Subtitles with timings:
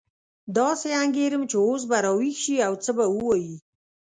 [0.57, 3.55] داسې انګېرم چې اوس به راویښ شي او څه به ووایي.